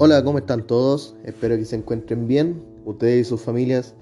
[0.00, 1.16] Hola, ¿cómo están todos?
[1.24, 3.96] Espero que se encuentren bien, ustedes y sus familias.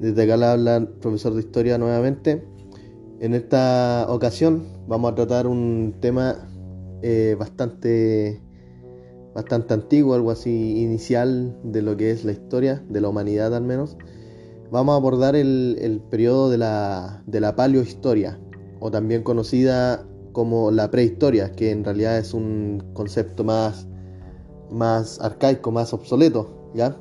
[0.00, 2.42] Desde acá le habla profesor de historia nuevamente.
[3.20, 6.48] En esta ocasión vamos a tratar un tema
[7.02, 8.40] eh, bastante,
[9.34, 13.64] bastante antiguo, algo así inicial de lo que es la historia, de la humanidad al
[13.64, 13.98] menos.
[14.70, 18.40] Vamos a abordar el, el periodo de la, de la paleohistoria,
[18.80, 23.86] o también conocida como la prehistoria, que en realidad es un concepto más
[24.70, 26.96] más arcaico, más obsoleto, ¿ya?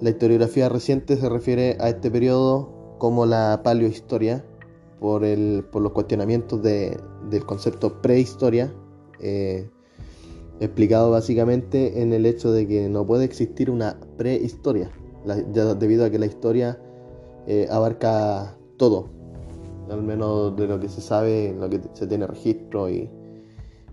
[0.00, 4.44] La historiografía reciente se refiere a este periodo como la paleohistoria,
[5.00, 6.98] por, el, por los cuestionamientos de,
[7.30, 8.72] del concepto prehistoria,
[9.20, 9.68] eh,
[10.60, 14.90] explicado básicamente en el hecho de que no puede existir una prehistoria,
[15.78, 16.80] debido a que la historia
[17.46, 19.08] eh, abarca todo,
[19.90, 23.08] al menos de lo que se sabe, lo que se tiene registro y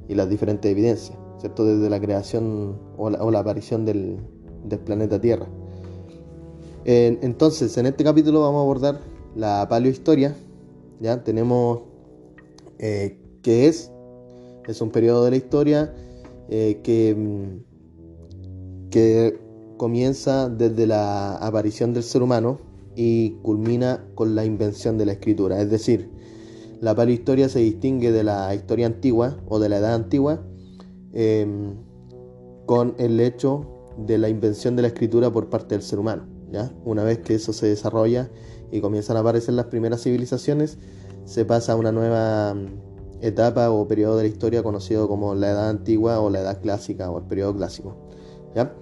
[0.07, 1.24] las diferentes evidencias.
[1.45, 1.63] ¿Cierto?
[1.63, 4.17] Desde la creación o la, aparición del,
[4.83, 5.45] planeta Tierra.
[6.85, 9.01] entonces, en este capítulo vamos a abordar
[9.35, 10.35] la paleohistoria.
[11.01, 11.81] Ya tenemos
[12.79, 13.91] eh, qué es.
[14.67, 15.93] Es un periodo de la historia
[16.49, 17.15] eh, que,
[18.89, 19.39] que
[19.77, 22.57] comienza desde la aparición del ser humano
[22.95, 25.61] y culmina con la invención de la escritura.
[25.61, 26.09] Es decir,
[26.81, 30.41] la paleohistoria se distingue de la historia antigua o de la edad antigua
[31.17, 31.77] Em,
[32.65, 33.65] con el hecho
[33.97, 36.27] de la invención de la escritura por parte del ser humano.
[36.51, 36.73] ¿ya?
[36.83, 38.29] Una vez que eso se desarrolla
[38.69, 40.77] y comienzan a aparecer las primeras civilizaciones,
[41.23, 45.51] se pasa a una nueva mm, etapa o periodo de la historia conocido como la
[45.51, 47.95] edad antigua o la edad clásica o el periodo clásico.
[48.53, 48.75] ¿ya?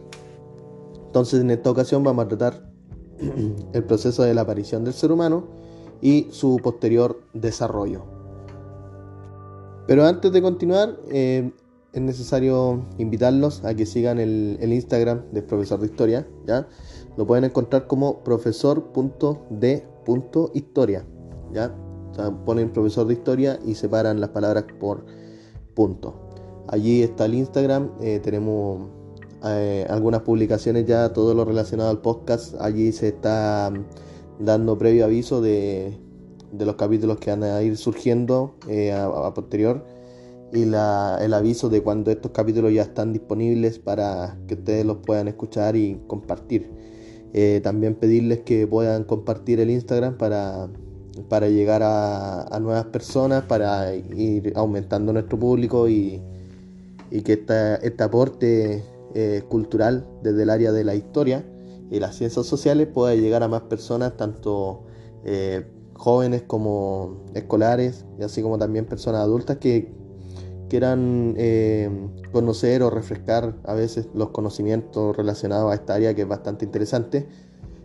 [1.06, 2.68] Entonces en esta ocasión vamos a tratar
[3.74, 5.44] el proceso de la aparición del ser humano
[6.02, 8.06] y su posterior desarrollo.
[9.86, 11.52] Pero antes de continuar, eh,
[11.94, 16.68] es necesario invitarlos a que sigan el, Instagram del profesor de historia, ¿ya?
[17.18, 21.06] Lo pueden encontrar como profesor.d.historia,
[21.54, 21.76] ¿ya?
[22.46, 25.06] ponen profesor de historia y separan las palabras por
[25.76, 26.16] punto.
[26.68, 28.90] Allí está el Instagram, eh, tenemos
[29.46, 32.56] eh, algunas publicaciones ya, todo lo relacionado al podcast.
[32.60, 35.98] Allí se está mm, dando previo aviso de,
[36.58, 39.93] los capítulos que van a ir surgiendo eh, a posterior
[40.54, 44.98] y la, el aviso de cuando estos capítulos ya están disponibles para que ustedes los
[44.98, 46.70] puedan escuchar y compartir.
[47.34, 50.70] Eh, también pedirles que puedan compartir el Instagram para,
[51.30, 56.22] para llegar a, nuevas personas, para ir aumentando nuestro público y,
[57.10, 58.84] y que esta, este aporte
[59.16, 61.44] eh, cultural desde el área de la historia
[61.90, 64.84] y las ciencias sociales pueda llegar a más personas, tanto
[65.26, 70.03] eh, jóvenes como escolares, y así como también personas adultas que
[70.74, 71.88] quieran eh,
[72.32, 77.28] conocer o refrescar a veces los conocimientos relacionados a esta área que es bastante interesante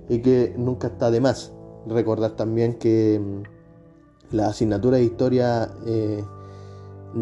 [0.08, 1.52] y que nunca está de más.
[1.86, 6.24] Recordar también que mm, la asignatura de historia eh,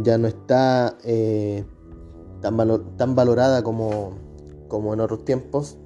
[0.05, 1.65] ya no está eh,
[2.41, 2.57] tan,
[2.97, 4.13] tan, valorada como,
[4.69, 5.79] como, en otros tiempos.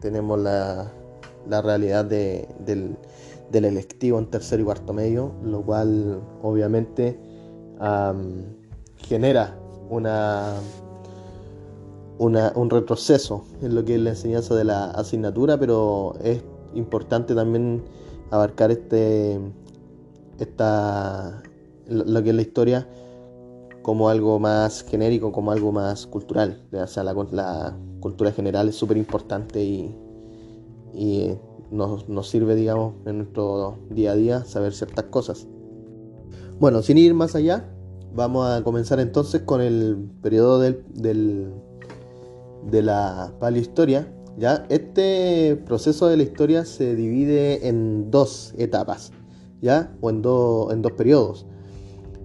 [0.00, 0.92] tenemos la,
[1.48, 2.96] la realidad de, del,
[3.50, 7.18] del, electivo en tercero y cuarto medio, lo cual obviamente
[9.08, 9.58] genera
[9.88, 10.54] una,
[12.18, 17.82] un retroceso en lo que es la enseñanza de la asignatura, pero es importante también
[18.30, 19.40] abarcar este,
[20.38, 21.42] esta,
[21.86, 22.88] lo que es la historia
[23.82, 26.62] como algo más genérico, como algo más cultural.
[26.70, 29.96] La, cultura general es súper importante y,
[30.94, 31.32] y
[31.70, 35.48] nos, nos, sirve, digamos, en nuestro día a día saber ciertas cosas.
[36.60, 37.72] Bueno, sin ir más allá,
[38.14, 41.52] Vamos a comenzar entonces con el periodo del,
[42.70, 44.12] de la paleohistoria.
[44.38, 44.66] ¿ya?
[44.68, 49.12] Este proceso de la historia se divide en dos etapas,
[49.60, 49.94] ¿ya?
[50.00, 51.46] o en, en dos periodos.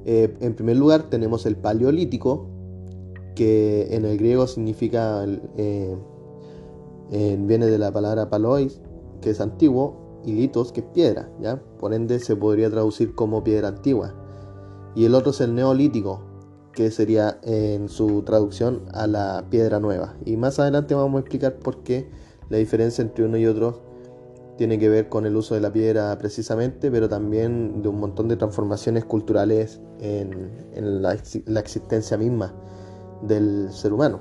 [0.05, 2.47] Eh, en primer lugar tenemos el paleolítico,
[3.35, 5.25] que en el griego significa,
[5.57, 5.97] eh,
[7.09, 8.81] viene de la palabra palois,
[9.21, 11.61] que es antiguo, y litos, que es piedra, ¿ya?
[11.79, 14.22] por ende se podría traducir como piedra antigua
[14.95, 16.21] y el otro es el neolítico,
[16.73, 20.15] que sería en su traducción a la piedra nueva.
[20.25, 22.09] Y más adelante vamos a explicar por qué
[22.49, 23.81] la diferencia entre uno y otro
[24.57, 28.27] tiene que ver con el uso de la piedra precisamente, pero también de un montón
[28.27, 32.53] de transformaciones culturales en, la, existencia misma
[33.21, 34.19] del ser humano.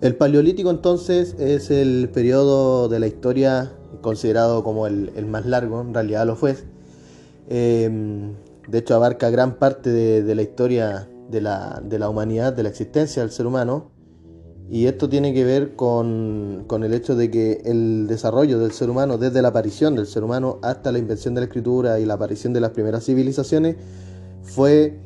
[0.00, 3.72] El Paleolítico entonces es el periodo de la historia
[4.02, 6.56] considerado como el, más largo, en realidad lo fue.
[7.48, 8.30] Eh,
[8.68, 13.30] de hecho, abarca gran parte de, la historia de la, humanidad, de la existencia del
[13.30, 13.90] ser humano.
[14.68, 19.16] Y esto tiene que ver con, el hecho de que el desarrollo del ser humano,
[19.16, 22.52] desde la aparición del ser humano hasta la invención de la escritura y la aparición
[22.52, 23.76] de las primeras civilizaciones,
[24.42, 24.98] fue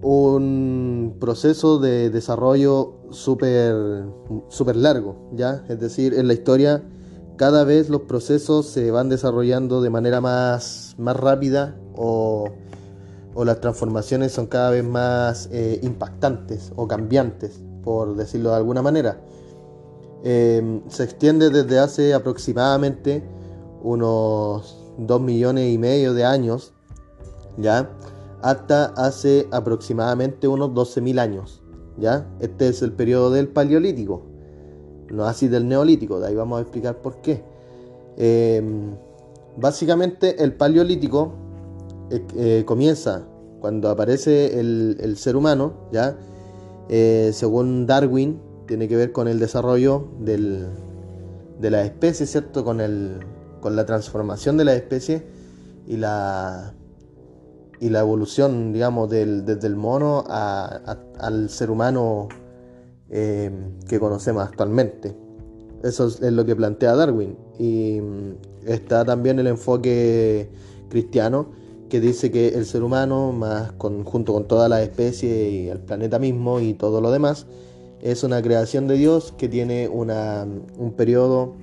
[0.00, 4.04] un proceso de desarrollo súper
[4.48, 5.64] super largo, ¿ya?
[5.68, 6.82] Es decir, en la historia
[7.36, 12.52] cada vez los procesos se van desarrollando de manera más, más rápida o,
[13.34, 18.82] o las transformaciones son cada vez más eh, impactantes o cambiantes, por decirlo de alguna
[18.82, 19.20] manera.
[20.22, 23.22] Em, se extiende desde hace aproximadamente
[23.82, 26.72] unos 2 millones y medio de años,
[27.58, 27.90] ¿ya?
[28.40, 31.62] Hasta hace aproximadamente unos 12.000 años,
[31.98, 32.26] ¿ya?
[32.40, 34.22] Este es el periodo del Paleolítico,
[35.10, 37.44] no así del Neolítico, de ahí vamos a explicar por qué.
[38.16, 38.96] Em,
[39.56, 41.32] básicamente el Paleolítico
[42.10, 43.26] eh, eh, comienza
[43.60, 46.16] cuando aparece el, ser humano, ¿ya?
[46.88, 50.66] Eh, según Darwin, tiene que ver con el desarrollo del,
[51.60, 52.62] de la especie, ¿cierto?
[52.62, 53.20] Con, el,
[53.60, 55.24] con la transformación de la especie
[55.86, 56.74] y la,
[57.80, 62.28] y la evolución, digamos, del, desde el mono al ser humano
[63.08, 65.16] que conocemos actualmente.
[65.82, 67.36] Eso es lo que plantea Darwin.
[67.58, 70.50] Y mm, está también el enfoque
[70.88, 71.63] cristiano
[71.94, 76.18] que dice que el ser humano, más junto con toda la especie y el planeta
[76.18, 77.46] mismo y todo lo demás,
[78.00, 80.44] es una creación de Dios que tiene una,
[80.76, 81.54] un periodo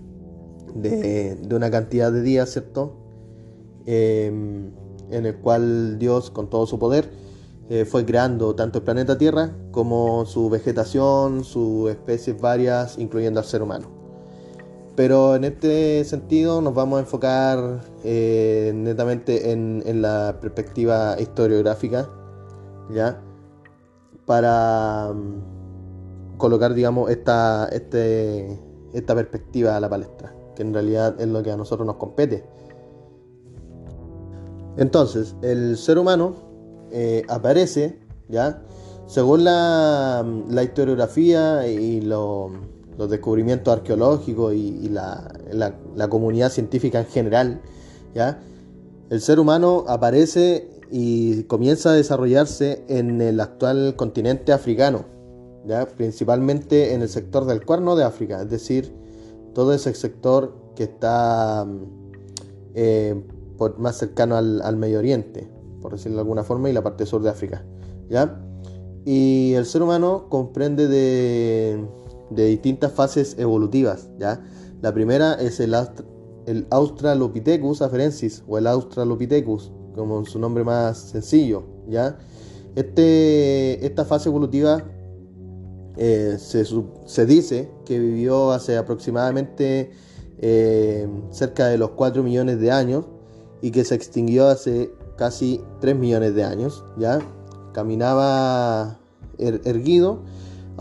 [0.74, 2.94] de, una cantidad de días, ¿cierto?
[3.86, 4.72] Em,
[5.10, 7.10] en el cual Dios, con todo su poder,
[7.70, 13.46] eh, fue creando tanto el planeta Tierra como su vegetación, sus especies varias, incluyendo al
[13.46, 14.01] ser humano.
[14.96, 22.10] Pero en este sentido nos vamos a enfocar eh, netamente en, la perspectiva historiográfica,
[22.94, 23.22] ¿ya?
[24.26, 28.60] Para mm, colocar, digamos, esta, este,
[28.94, 32.44] esta perspectiva a la palestra, que en realidad es lo que a nosotros nos compete.
[34.76, 36.36] Entonces, el ser humano
[36.92, 37.98] eh, aparece,
[38.28, 38.62] ¿ya?
[39.08, 42.52] Según la, la historiografía y lo
[43.02, 47.62] los descubrimientos arqueológicos y, la, comunidad científica en general,
[48.14, 48.40] ¿ya?
[49.10, 55.06] el ser humano aparece y comienza a desarrollarse en el actual continente africano,
[55.66, 55.88] ¿ya?
[55.88, 58.94] principalmente en el sector del cuerno de África, es decir,
[59.56, 61.66] todo ese sector que está
[62.76, 63.20] eh,
[63.80, 65.50] más cercano al, Medio Oriente,
[65.82, 67.66] por decirlo de alguna forma, y la parte sur de África.
[68.12, 68.40] ¿ya?
[69.06, 71.84] Y el ser humano comprende de
[72.32, 74.10] de distintas fases evolutivas.
[74.18, 74.44] ¿ya?
[74.82, 75.76] La primera es el,
[76.46, 81.64] el Australopithecus afarensis o el Australopithecus, como su nombre más sencillo.
[81.88, 82.18] ¿ya?
[82.76, 84.84] Este, esta fase evolutiva
[85.98, 89.92] eh, se, dice que vivió hace aproximadamente
[90.40, 93.06] eh, cerca de los 4 millones de años
[93.62, 96.84] y que se extinguió hace casi 3 millones de años.
[96.98, 97.20] ¿ya?
[97.74, 99.00] Caminaba
[99.38, 100.24] er, erguido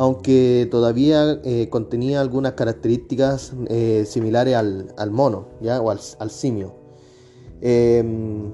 [0.01, 5.79] aunque todavía eh, contenía algunas características eh, similares al, mono ¿ya?
[5.83, 6.73] o al, simio.
[7.61, 8.51] Em,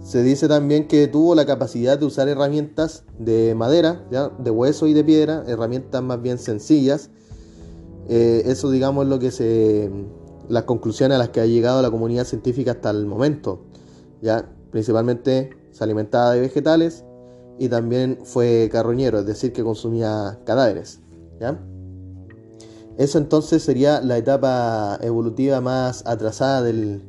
[0.00, 4.28] se dice también que tuvo la capacidad de usar herramientas de madera, ¿ya?
[4.28, 7.10] de hueso y de piedra, herramientas más bien sencillas.
[8.08, 9.90] Eh, eso digamos es lo que se
[10.48, 13.64] las conclusiones a las que ha llegado la comunidad científica hasta el momento.
[14.22, 14.48] ¿ya?
[14.70, 17.04] Principalmente se alimentaba de vegetales
[17.58, 21.00] y también fue carroñero, es decir, que consumía cadáveres.
[22.96, 27.02] Eso entonces sería la etapa evolutiva más atrasada del,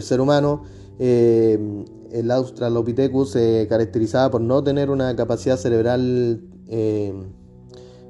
[0.00, 0.62] ser humano.
[0.98, 7.12] Eh, el Australopithecus se caracterizaba por no tener una capacidad cerebral eh,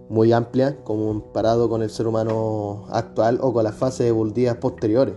[0.09, 5.15] muy amplia comparado con el ser humano actual o con las fases evolutivas posteriores.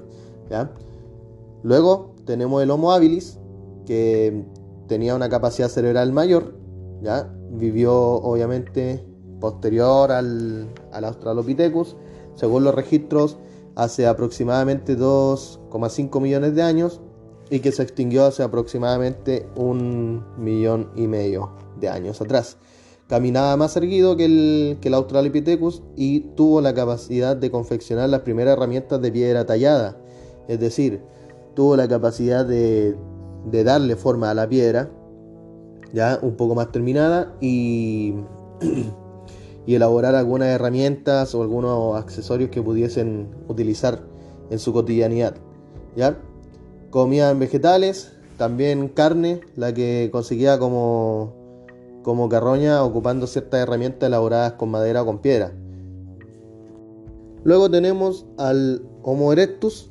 [1.63, 3.39] Luego tenemos el Homo habilis,
[3.85, 4.45] que
[4.87, 6.66] tenía una capacidad cerebral mayor
[7.01, 7.31] ¿ya?
[7.51, 9.05] Vivió obviamente
[9.39, 11.95] posterior al, al Australopithecus,
[12.35, 13.37] según los registros,
[13.75, 17.01] hace aproximadamente 2,5 millones de años
[17.49, 22.57] y que se extinguió hace aproximadamente un millón y medio de años atrás.
[23.07, 28.21] Caminaba más erguido que el, que el Australopithecus y tuvo la capacidad de confeccionar las
[28.21, 29.97] primeras herramientas de piedra tallada,
[30.47, 31.01] es decir,
[31.55, 32.97] tuvo la capacidad de,
[33.45, 34.91] de darle forma a la piedra
[35.93, 38.13] ya un poco más terminada y,
[39.65, 44.01] y elaborar algunas herramientas o algunos accesorios que pudiesen utilizar
[44.49, 45.35] en su cotidianidad.
[45.95, 46.17] ¿ya?
[46.89, 51.33] Comían vegetales, también carne, la que conseguía como,
[52.03, 55.51] como carroña ocupando ciertas herramientas elaboradas con madera o con piedra.
[57.43, 59.89] Luego tenemos al Homo erectus,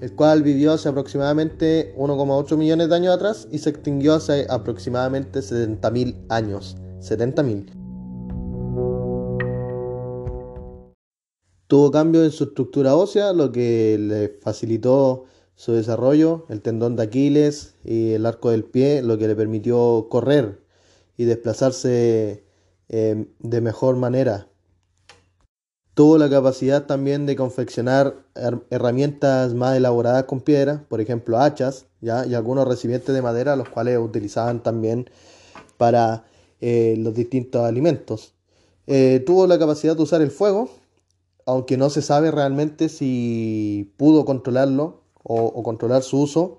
[0.00, 5.40] el cual vivió hace aproximadamente 1,8 millones de años atrás y se extinguió hace aproximadamente
[5.40, 6.76] 70.000 años.
[7.00, 7.72] 70.000.
[11.66, 15.24] Tuvo cambios en su estructura ósea, lo que le facilitó
[15.54, 20.06] su desarrollo, el tendón de Aquiles y el arco del pie, lo que le permitió
[20.08, 20.60] correr
[21.16, 22.44] y desplazarse
[22.88, 24.48] eh, de mejor manera.
[25.98, 28.14] Tuvo la capacidad también de confeccionar
[28.70, 32.24] herramientas más elaboradas con piedra, por ejemplo hachas ¿ya?
[32.24, 35.10] y algunos recipientes de madera, los cuales utilizaban también
[35.76, 36.24] para
[36.60, 38.32] eh, los distintos alimentos.
[38.86, 40.70] Eh, tuvo la capacidad de usar el fuego,
[41.46, 46.58] aunque no se sabe realmente si pudo controlarlo o, controlar su uso,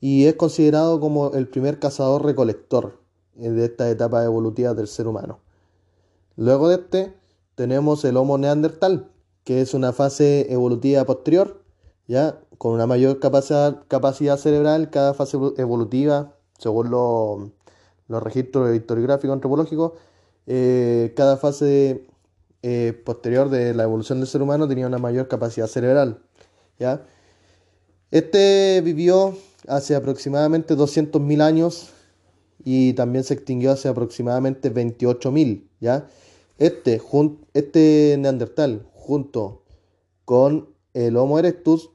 [0.00, 2.98] y es considerado como el primer cazador-recolector
[3.34, 5.40] de esta etapa evolutiva del ser humano.
[6.36, 7.19] Luego de este
[7.60, 9.10] tenemos el Homo neandertal,
[9.44, 11.62] que es una fase evolutiva posterior,
[12.08, 19.92] ya con una mayor capacidad, capacidad cerebral, cada fase evolutiva, según los registros historiográficos antropológicos,
[20.46, 22.06] eh, cada fase
[22.62, 26.22] eh, posterior de la evolución del ser humano tenía una mayor capacidad cerebral.
[26.78, 27.04] ¿ya?
[28.10, 29.36] Este vivió
[29.68, 31.90] hace aproximadamente 200.000 años
[32.64, 36.06] y también se extinguió hace aproximadamente 28.000, ¿ya?
[36.60, 37.00] Este,
[37.54, 39.62] este Neandertal, junto
[40.26, 41.90] con el Homo erectus,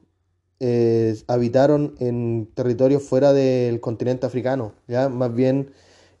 [1.28, 5.08] habitaron en territorios fuera del continente africano, ¿ya?
[5.08, 5.70] Más bien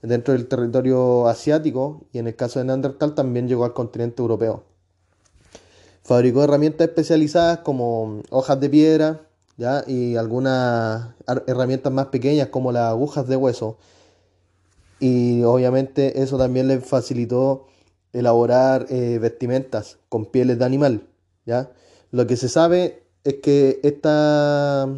[0.00, 4.62] dentro del territorio asiático y en el caso de Neandertal también llegó al continente europeo.
[6.04, 9.26] Fabricó herramientas especializadas como hojas de piedra,
[9.56, 9.82] ¿ya?
[9.88, 11.16] y algunas
[11.48, 13.76] herramientas más pequeñas como las agujas de hueso.
[15.00, 17.66] Y obviamente eso también le facilitó
[18.18, 21.06] elaborar eh, vestimentas con pieles de animal.
[21.44, 21.70] ¿ya?
[22.10, 24.88] Lo que se sabe es que esta,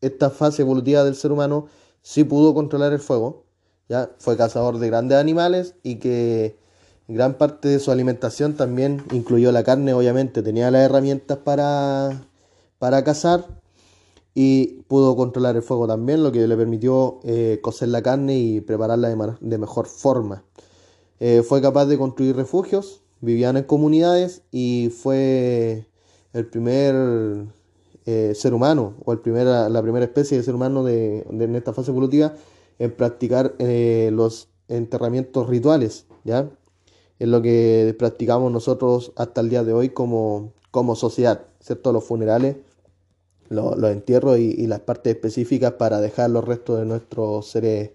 [0.00, 1.66] esta fase evolutiva del ser humano
[2.02, 3.44] sí pudo controlar el fuego.
[3.88, 4.10] ¿ya?
[4.18, 6.56] Fue cazador de grandes animales y que
[7.06, 10.42] gran parte de su alimentación también incluyó la carne, obviamente.
[10.42, 12.28] Tenía las herramientas para
[12.78, 13.46] para cazar
[14.34, 18.60] y pudo controlar el fuego también, lo que le permitió eh, cocer la carne y
[18.60, 20.44] prepararla de, mejor forma.
[21.20, 25.86] Eh, fue capaz de construir refugios, vivían en comunidades y fue
[26.32, 27.46] el primer
[28.06, 29.20] eh, ser humano o el
[29.72, 32.34] la primera especie de ser humano de, en esta fase evolutiva
[32.78, 36.48] en practicar los enterramientos rituales, ¿ya?
[37.18, 41.92] Es lo que practicamos nosotros hasta el día de hoy como, como sociedad, ¿cierto?
[41.92, 42.56] Los funerales
[43.48, 47.90] los, entierros y, las partes específicas para dejar los restos de nuestros seres,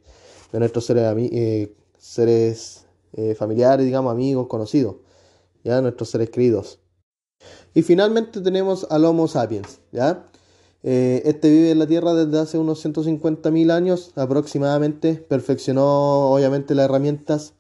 [0.52, 2.83] de nuestros seres, eh, seres
[3.14, 4.96] eh, familiares, digamos, amigos, conocidos,
[5.64, 6.80] ya nuestros seres queridos.
[7.74, 10.30] Y finalmente tenemos al Homo sapiens, ¿ya?
[10.84, 15.16] Eh, este vive en la Tierra desde hace unos 150.000 años aproximadamente.
[15.16, 17.54] Perfeccionó obviamente las herramientas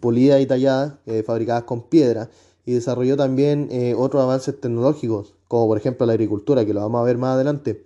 [0.00, 0.94] pulidas y talladas,
[1.26, 2.30] fabricadas con piedra,
[2.64, 7.04] y desarrolló también otros avances tecnológicos, como por ejemplo la agricultura, que lo vamos a
[7.04, 7.84] ver más adelante.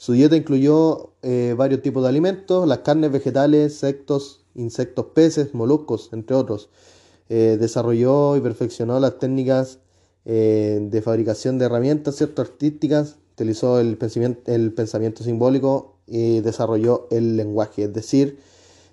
[0.00, 6.10] Su dieta incluyó eh, varios tipos de alimentos, las carnes vegetales, sectos, insectos, peces, moluscos,
[6.12, 6.70] entre otros.
[7.28, 9.78] Eh, desarrolló y perfeccionó las técnicas
[10.24, 12.42] eh, de fabricación de herramientas ¿cierto?
[12.42, 18.38] artísticas, utilizó el pensamiento, el pensamiento simbólico y desarrolló el lenguaje, es decir,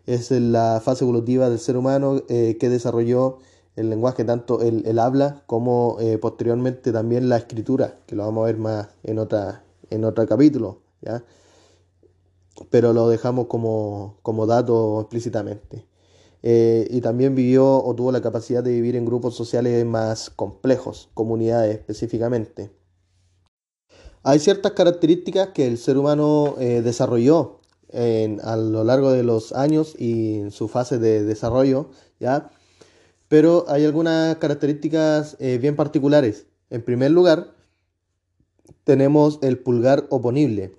[0.06, 3.40] es la fase evolutiva del ser humano que desarrolló
[3.78, 8.46] el lenguaje, tanto el, habla como eh, posteriormente también la escritura, que lo vamos a
[8.48, 11.24] ver más en, otra, en otro capítulo, ¿ya?
[12.70, 15.86] Pero lo dejamos como, dato explícitamente.
[16.44, 21.10] Eh, y también vivió o tuvo la capacidad de vivir en grupos sociales más complejos,
[21.14, 22.72] comunidades específicamente.
[24.24, 27.62] Hay ciertas características que el ser humano eh, desarrolló
[28.44, 32.52] a lo largo de los años y en su fase de desarrollo, ¿ya?
[33.28, 36.48] pero hay algunas características eh, bien particulares.
[36.70, 37.54] En primer lugar,
[38.84, 40.74] tenemos el pulgar oponible,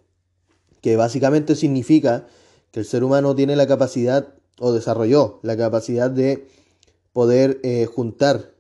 [0.80, 2.26] que básicamente significa
[2.70, 6.47] que el ser humano tiene la capacidad o desarrolló la capacidad de
[7.12, 8.52] poder eh, juntar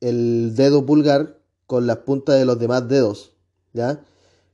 [0.00, 3.32] el dedo pulgar con las puntas de los demás dedos,
[3.72, 4.04] ¿ya?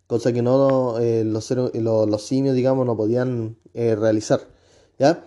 [0.07, 4.41] Cosa que no eh, los, los, simios, digamos, no podían realizar,
[4.99, 5.25] ¿ya?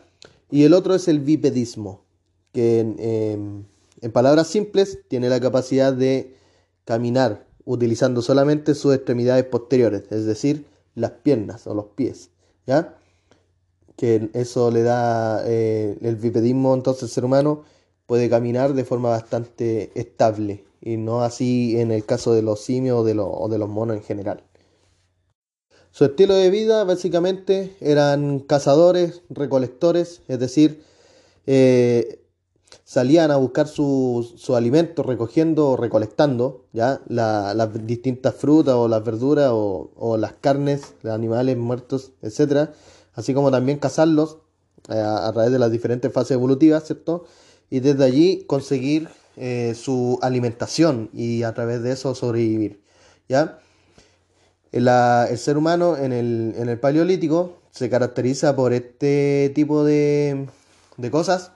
[0.51, 2.05] Y el otro es el bipedismo,
[2.51, 3.65] que em,
[4.01, 6.35] en palabras simples tiene la capacidad de
[6.85, 12.31] caminar utilizando solamente sus extremidades posteriores, es decir, las piernas o los pies,
[12.65, 12.97] ¿ya?
[13.95, 17.63] Que eso le da eh, el bipedismo, entonces el ser humano
[18.05, 22.99] puede caminar de forma bastante estable y no así en el caso de los simios
[22.99, 24.43] o de, los monos en general.
[25.91, 30.83] Su estilo de vida básicamente eran cazadores, recolectores, es decir,
[31.47, 32.24] eh,
[32.85, 39.49] salían a buscar su, alimento recogiendo o recolectando ya las distintas frutas o las verduras
[39.51, 42.69] o, las carnes de animales muertos, etc.
[43.15, 44.37] Así como también cazarlos
[44.89, 47.25] eh, a, través de las diferentes fases evolutivas, ¿cierto?
[47.71, 52.81] Y desde allí conseguir eh, su alimentación y a través de eso sobrevivir,
[53.27, 53.59] ¿ya?
[54.71, 60.47] el ser humano en el, en el paleolítico se caracteriza por este tipo de,
[60.97, 61.53] de cosas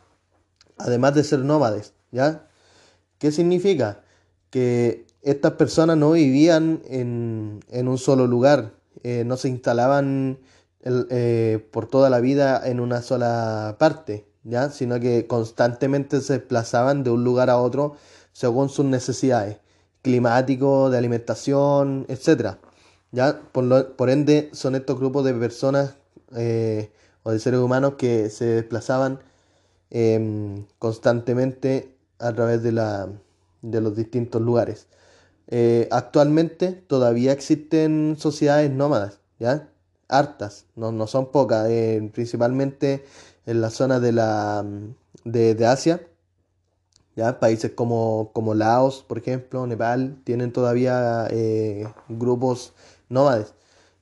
[0.80, 2.48] además de ser nómades, ¿ya?
[3.20, 4.02] ¿Qué significa?
[4.50, 8.72] Que estas personas no vivían en, un solo lugar,
[9.04, 10.40] eh, no se instalaban
[10.82, 14.70] eh, por toda la vida en una sola parte, ¿ya?
[14.70, 17.96] Sino que constantemente se desplazaban de un lugar a otro
[18.32, 19.58] según sus necesidades,
[20.02, 22.56] climático, de alimentación, etc.
[23.12, 23.42] ¿ya?
[23.52, 25.96] Por, ende, son estos grupos de personas
[26.36, 26.92] eh,
[27.24, 29.20] o de seres humanos que se desplazaban
[29.92, 33.10] Em, constantemente a través de, la,
[33.64, 34.88] de los distintos lugares.
[35.48, 39.70] Eh, actualmente todavía existen sociedades nómadas, ¿ya?
[40.08, 43.04] Hartas, no, no son pocas, eh, principalmente
[43.48, 44.64] en la zona de, la,
[45.24, 46.02] de, Asia,
[47.16, 47.40] ¿ya?
[47.40, 52.74] Países como, como Laos, por ejemplo, Nepal, tienen todavía eh, grupos
[53.10, 53.56] nómades,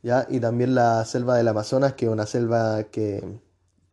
[0.03, 0.27] ¿ya?
[0.29, 3.39] Y también la selva del Amazonas, que es una selva que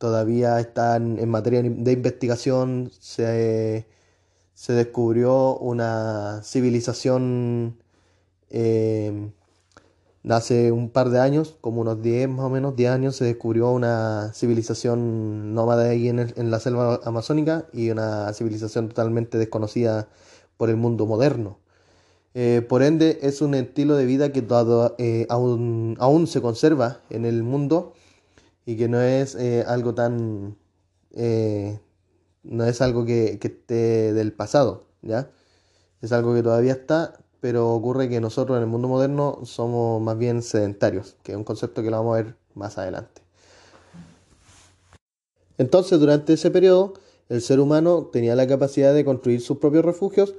[0.05, 2.91] todavía están en materia de investigación.
[3.01, 3.87] Se,
[4.69, 7.79] descubrió una civilización
[8.51, 9.31] eh,
[10.29, 13.71] hace un par de años, como unos 10 más o menos, 10 años, se descubrió
[13.71, 20.09] una civilización nómada ahí en, en la selva amazónica y una civilización totalmente desconocida
[20.59, 21.57] por el mundo moderno.
[22.35, 27.25] Eh, por ende, es un estilo de vida que todo, eh, aún se conserva en
[27.25, 27.95] el mundo
[28.67, 30.57] y que no es eh, algo tan...
[31.13, 31.79] Eh,
[32.43, 35.31] no es algo que, esté del pasado, ¿ya?
[36.03, 40.19] Es algo que todavía está, pero ocurre que nosotros en el mundo moderno somos más
[40.19, 43.23] bien sedentarios, que es un concepto que lo vamos a ver más adelante.
[45.57, 46.95] Entonces, durante ese periodo,
[47.29, 50.35] el ser humano tenía la capacidad de construir sus propios refugios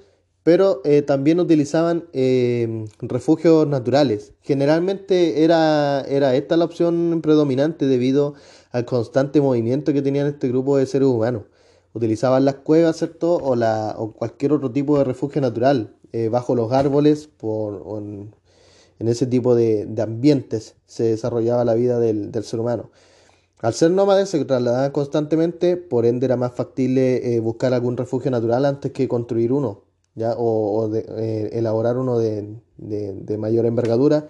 [0.46, 4.34] pero eh, también utilizaban eh, refugios naturales.
[4.44, 8.36] Generalmente era, era esta la opción predominante debido
[8.70, 11.46] al constante movimiento que tenían este grupo de seres humanos.
[11.94, 13.38] Utilizaban las cuevas, ¿cierto?
[13.38, 18.32] O, la, o cualquier otro tipo de refugio natural, eh, bajo los árboles, por, en,
[19.00, 22.92] ese tipo de, ambientes se desarrollaba la vida del, del, ser humano.
[23.62, 28.66] Al ser nómades se trasladaban constantemente, por ende era más factible buscar algún refugio natural
[28.66, 30.36] antes que construir uno ¿ya?
[30.38, 32.58] o, eh, elaborar uno de,
[33.38, 34.28] mayor envergadura,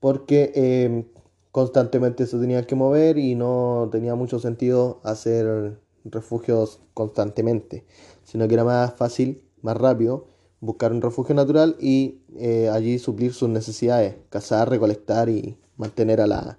[0.00, 1.04] porque em,
[1.52, 7.84] constantemente se tenía que mover y no tenía mucho sentido hacer refugios constantemente,
[8.24, 10.26] sino que era más fácil, más rápido
[10.60, 16.26] buscar un refugio natural y eh, allí suplir sus necesidades, cazar, recolectar y mantener a
[16.26, 16.58] la,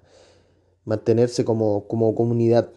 [0.84, 2.72] mantenerse como, como comunidad.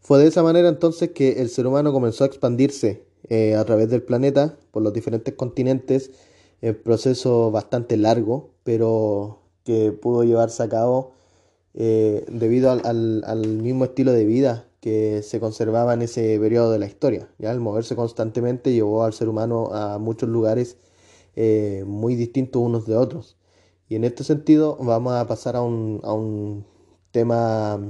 [0.00, 3.88] Fue de esa manera entonces que el ser humano comenzó a expandirse eh, a través
[3.90, 6.10] del planeta, por los diferentes continentes,
[6.60, 11.12] el proceso bastante largo, pero que pudo llevarse a cabo
[11.74, 16.86] eh, debido al, mismo estilo de vida que se conservaba en ese periodo de la
[16.86, 17.28] historia.
[17.38, 17.50] ¿ya?
[17.50, 20.76] El moverse constantemente llevó al ser humano a muchos lugares
[21.36, 23.36] eh, muy distintos unos de otros.
[23.88, 26.64] Y en este sentido vamos a pasar a un, a un
[27.10, 27.80] tema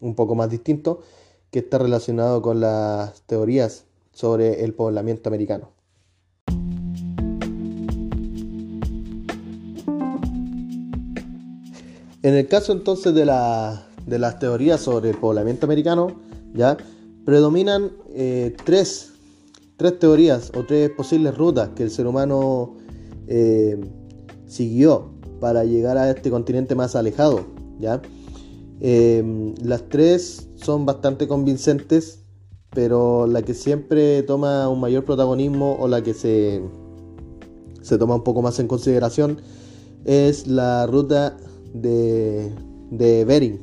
[0.00, 1.00] un poco más distinto
[1.50, 3.87] que está relacionado con las teorías
[4.18, 5.70] sobre el poblamiento americano.
[12.24, 16.20] En el caso entonces de, las teorías sobre el poblamiento americano,
[16.52, 16.76] ya
[17.24, 19.12] predominan eh, tres,
[20.00, 22.74] teorías o tres posibles rutas que el ser humano
[23.28, 23.78] eh,
[24.48, 27.46] siguió para llegar a este continente más alejado.
[27.78, 28.02] ¿ya?
[28.80, 32.17] Eh, las tres son bastante convincentes
[32.70, 36.62] pero la que siempre toma un mayor protagonismo o la que se,
[37.80, 39.40] se toma un poco más en consideración
[40.04, 41.36] es la ruta
[41.72, 42.52] de,
[42.90, 43.60] de Bering,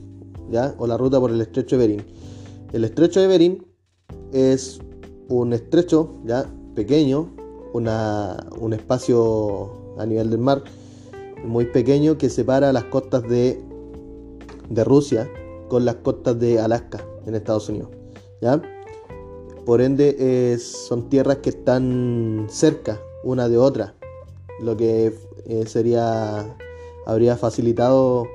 [0.51, 0.75] ¿ya?
[0.77, 2.05] o la ruta por el estrecho de Bering.
[2.73, 3.65] El estrecho de Bering
[4.31, 4.79] es
[5.29, 6.45] un estrecho ¿ya?
[6.75, 7.29] pequeño,
[7.73, 10.63] una, un espacio a nivel del mar
[11.45, 13.61] muy pequeño que separa las costas de,
[14.69, 15.29] de Rusia
[15.69, 17.89] con las costas de Alaska en Estados Unidos.
[18.41, 18.61] ¿ya?
[19.65, 23.95] Por ende, son tierras que están cerca una de otra,
[24.62, 25.13] lo que
[25.47, 26.56] eh, sería
[27.06, 28.28] habría facilitado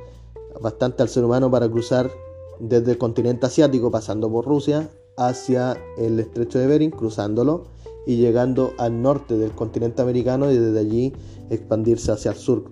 [0.60, 2.10] bastante al ser humano para cruzar
[2.58, 7.64] desde el continente asiático, pasando por Rusia, hacia el estrecho de Bering, cruzándolo
[8.06, 11.12] y llegando al norte del continente americano y desde allí
[11.50, 12.64] expandirse hacia el sur.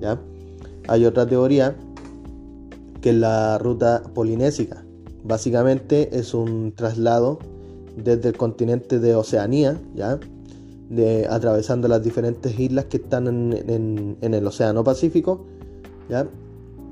[0.00, 0.20] ¿ya?
[0.88, 1.76] Hay otra teoría
[3.00, 4.84] que es la ruta polinésica.
[5.24, 7.38] Básicamente es un traslado
[7.96, 10.18] desde el continente de Oceanía, ¿ya?
[11.28, 15.46] Atravesando las diferentes islas que están en, el Océano Pacífico.
[16.08, 16.28] ¿ya?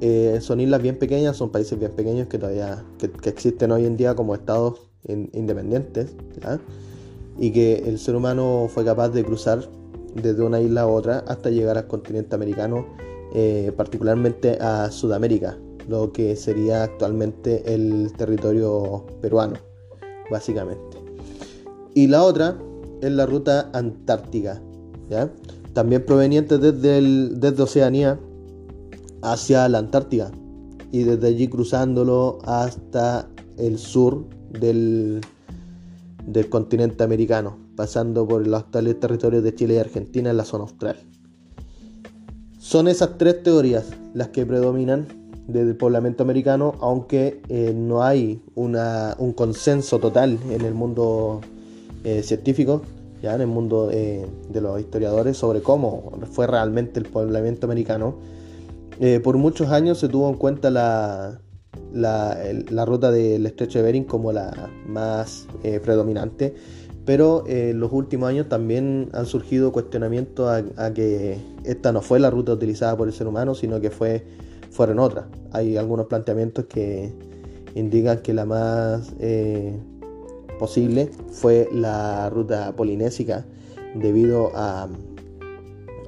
[0.01, 3.97] Eh, son islas bien pequeñas, son países bien pequeños que todavía que, existen hoy en
[3.97, 6.15] día como estados independientes.
[7.39, 9.69] Y que el ser humano fue capaz de cruzar
[10.15, 12.87] desde una isla a otra hasta llegar al continente americano,
[13.35, 19.57] eh, particularmente a Sudamérica, lo que sería actualmente el territorio peruano,
[20.31, 20.94] básicamente.
[21.95, 22.59] Y la otra
[23.01, 24.61] es la ruta antártica,
[25.73, 28.19] también proveniente desde, desde Oceanía
[29.23, 30.31] hacia la Antártida
[30.91, 33.29] y desde allí cruzándolo hasta
[33.59, 35.21] el sur del,
[36.27, 40.97] del continente americano, pasando por los territorios de Chile y Argentina en la zona austral.
[42.59, 45.07] Son esas tres teorías las que predominan
[45.49, 51.41] del poblamiento americano, aunque eh, no hay una, un consenso total en el mundo
[52.05, 52.83] eh, científico,
[53.23, 58.19] ya en el mundo eh, de los historiadores, sobre cómo fue realmente el poblamiento americano.
[59.25, 61.41] por muchos años se tuvo en cuenta la,
[61.93, 65.49] la, ruta del estrecho de Bering como la más
[65.83, 66.55] predominante,
[67.05, 72.31] pero en los últimos años también han surgido cuestionamientos a, que esta no fue la
[72.31, 74.25] ruta utilizada por el ser humano, sino que fue
[74.75, 75.27] fueron otras.
[75.53, 77.13] Hay algunos planteamientos que
[77.75, 79.79] indican que la más eh,
[80.55, 83.45] posible fue la ruta polinésica
[83.95, 84.89] debido a,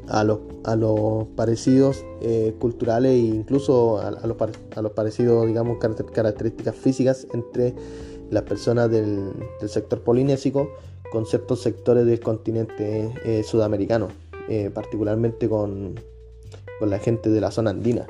[0.09, 6.75] a, los, a los parecidos eh, culturales e incluso a, los, a, parecidos, digamos, características
[6.75, 7.75] físicas entre
[8.31, 9.33] las personas del,
[9.69, 10.71] sector polinésico
[11.13, 14.09] con ciertos sectores del continente eh, sudamericano,
[14.75, 15.95] particularmente con,
[16.79, 18.07] con la gente de la zona andina.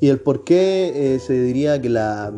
[0.00, 2.32] Y el por qué eh, se diría que la,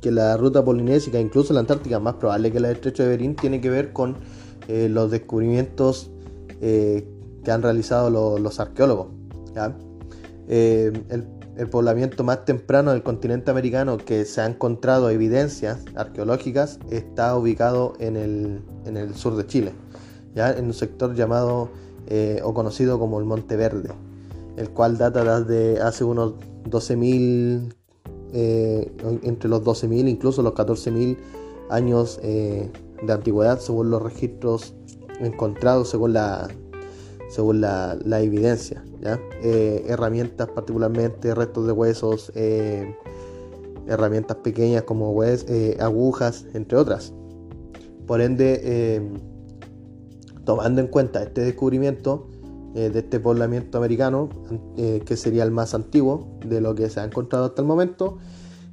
[0.00, 3.36] que la ruta polinésica, incluso la Antártica, más probable que la del estrecho de Bering,
[3.36, 4.16] tiene que ver con
[4.68, 6.10] eh, los descubrimientos
[6.60, 7.08] eh,
[7.44, 9.08] que han realizado los arqueólogos.
[10.48, 17.94] El, poblamiento más temprano del continente americano que se ha encontrado evidencias arqueológicas está ubicado
[17.98, 19.72] en el, en el sur de Chile,
[20.34, 20.50] ¿ya?
[20.50, 21.70] en un sector llamado
[22.42, 23.88] o conocido como el Monte Verde,
[24.58, 26.34] el cual data desde hace unos
[26.68, 27.74] 12.000,
[28.38, 31.16] eh, entre los 12.000 incluso los 14.000
[31.70, 32.70] años eh,
[33.02, 34.74] de antigüedad según los registros
[35.20, 36.46] encontrados, según la,
[37.30, 38.84] según la, evidencia.
[39.42, 42.30] Eh, herramientas particularmente, restos de huesos,
[43.86, 45.46] herramientas pequeñas como hues,
[45.80, 47.14] agujas, entre otras.
[48.06, 49.00] Por ende,
[50.44, 52.28] tomando en cuenta este descubrimiento,
[52.76, 54.28] eh, de este poblamiento americano,
[54.76, 58.18] eh, que sería el más antiguo de lo que se ha encontrado hasta el momento,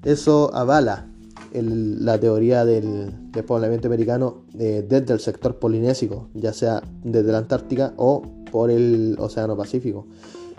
[0.04, 1.08] eso avala
[1.54, 3.14] la teoría del,
[3.48, 9.16] poblamiento americano eh, desde el sector polinésico, ya sea desde la Antártica o por el
[9.20, 10.06] Océano Pacífico.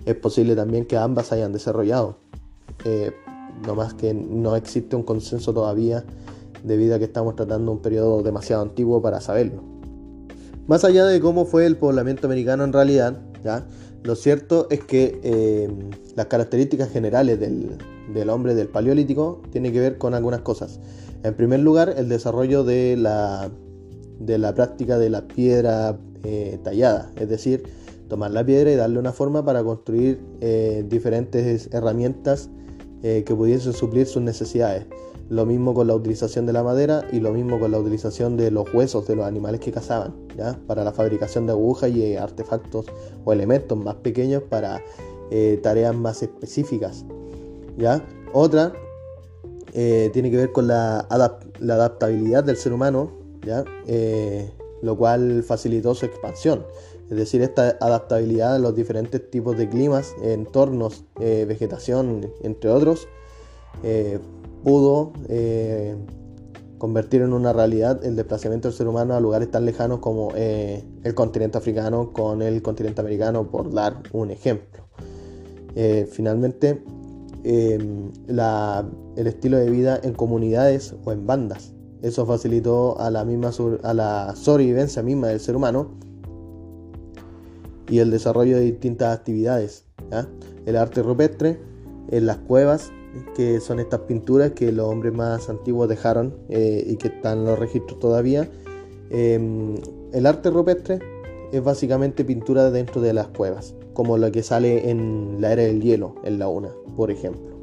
[0.07, 2.16] Es posible también que ambas hayan desarrollado,
[3.66, 6.02] no más que no existe un consenso todavía
[6.62, 9.62] debido a que estamos tratando un periodo demasiado antiguo para saberlo.
[10.66, 13.20] Más allá de cómo fue el poblamiento americano en realidad,
[14.02, 15.68] lo cierto es que eh,
[16.14, 20.80] las características generales del, hombre del paleolítico tienen que ver con algunas cosas.
[21.22, 23.50] En primer lugar, el desarrollo de la,
[24.18, 27.62] de la práctica de la piedra eh, tallada, es decir,
[28.09, 32.50] tomar la piedra y darle una forma para construir eh, diferentes herramientas
[33.02, 34.87] que pudiesen suplir sus necesidades.
[35.35, 38.53] Lo mismo con la utilización de la madera y lo mismo con la utilización de
[38.53, 40.57] los huesos de los animales que cazaban, ¿ya?
[40.68, 42.87] para la fabricación de agujas y eh, artefactos
[43.25, 44.81] o elementos más pequeños para
[45.33, 47.05] eh, tareas más específicas.
[47.77, 48.07] ¿ya?
[48.33, 48.75] Otra
[49.73, 53.11] eh, tiene que ver con la, adaptabilidad del ser humano,
[53.44, 53.64] ¿ya?
[54.83, 56.64] lo cual facilitó su expansión.
[57.11, 63.09] Es decir, esta adaptabilidad a los diferentes tipos de climas, entornos, vegetación, entre otros,
[64.64, 65.94] pudo eh,
[66.79, 70.83] convertir en una realidad el desplazamiento del ser humano a lugares tan lejanos como eh,
[71.05, 74.85] el continente africano con el continente americano, por dar un ejemplo.
[75.77, 76.83] Eh, finalmente,
[77.44, 81.74] el estilo de vida en comunidades o en bandas.
[82.00, 83.50] Eso facilitó a la, misma
[83.83, 85.90] a la sobrevivencia misma del ser humano
[87.88, 89.85] y el desarrollo de distintas actividades.
[90.64, 91.61] El arte rupestre
[92.09, 92.92] en las cuevas,
[93.35, 97.44] que son estas pinturas que los hombres más antiguos dejaron eh, y que están en
[97.44, 98.48] los registros todavía.
[99.11, 99.77] Em,
[100.12, 100.98] el arte rupestre
[101.53, 105.81] es básicamente pintura dentro de las cuevas, como lo que sale en la era del
[105.81, 107.55] hielo, en la una, por ejemplo.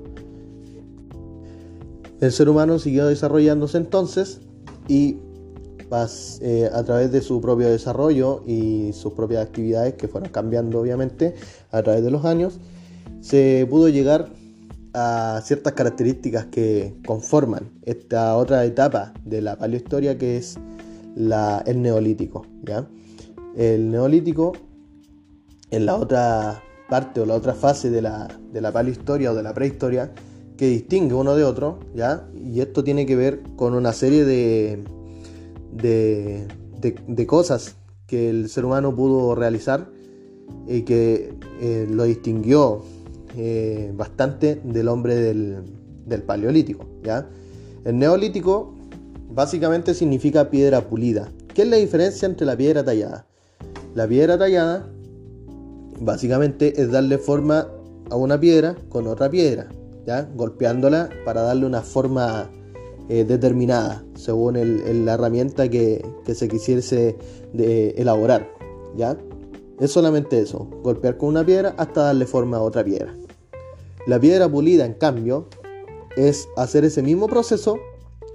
[2.20, 4.42] El ser humano siguió desarrollándose entonces
[4.88, 5.18] y
[6.40, 11.36] eh, a través de su propio desarrollo y sus propias actividades que fueron cambiando obviamente
[11.70, 12.60] a través de los años,
[13.20, 14.30] se pudo llegar
[14.94, 20.58] a ciertas características que conforman esta otra etapa de la paleohistoria que es
[21.16, 22.46] la, el neolítico.
[22.64, 22.88] ¿ya?
[23.56, 24.54] El neolítico,
[25.70, 29.44] en la otra parte o la otra fase de la, de la paleohistoria o de
[29.44, 30.12] la prehistoria,
[30.58, 32.28] que distingue uno de otro, ¿ya?
[32.36, 34.84] Y esto tiene que ver con una serie de,
[35.72, 39.90] de, cosas que el ser humano pudo realizar
[40.68, 42.84] y que eh, lo distinguió
[43.38, 45.63] eh, bastante del hombre del,
[46.06, 46.86] del, paleolítico.
[47.04, 47.28] ¿ya?
[47.86, 48.74] El neolítico
[49.30, 51.30] básicamente significa piedra pulida.
[51.54, 53.26] ¿Qué es la diferencia entre la piedra tallada?
[53.96, 54.88] La piedra tallada
[56.00, 57.67] básicamente es darle forma
[58.10, 59.67] a una piedra con otra piedra,
[60.06, 60.30] ¿ya?
[60.36, 62.50] golpeándola para darle una forma
[63.10, 64.56] eh, determinada según
[65.06, 67.17] la herramienta que, se quisiese
[67.54, 68.48] de elaborar.
[68.96, 69.17] ¿ya?
[69.80, 73.15] Es solamente eso, golpear con una piedra hasta darle forma a otra piedra.
[74.08, 75.48] La piedra pulida, en cambio,
[76.18, 77.78] es hacer ese mismo proceso,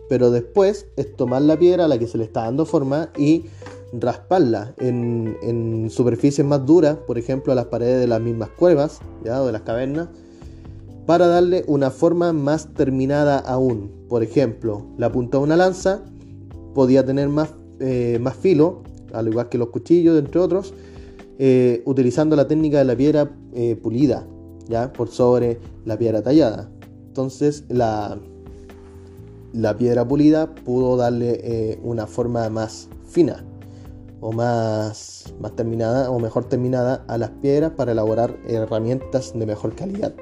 [0.08, 3.46] pero después es tomar la piedra a la que se le está dando forma y
[3.92, 9.42] rasparla en, superficies más duras, por ejemplo a las paredes de las mismas cuevas ¿ya?
[9.42, 10.08] o de las cavernas,
[11.06, 13.90] para darle una forma más terminada aún.
[14.08, 16.02] Por ejemplo, la punta de una lanza
[16.74, 20.74] podía tener más, eh, más filo, al igual que los cuchillos, entre otros,
[21.38, 24.26] eh, utilizando la técnica de la piedra eh, pulida,
[24.68, 24.92] ¿ya?
[24.92, 26.70] Por sobre la piedra tallada.
[27.08, 28.18] Entonces la,
[29.52, 33.44] la piedra pulida pudo darle eh, una forma más fina
[34.20, 39.74] o más, más terminada o mejor terminada a las piedras para elaborar herramientas de mejor
[39.74, 40.14] calidad.